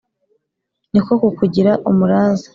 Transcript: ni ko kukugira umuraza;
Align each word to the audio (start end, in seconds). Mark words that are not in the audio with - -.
ni 0.91 0.99
ko 1.05 1.11
kukugira 1.21 1.71
umuraza; 1.89 2.47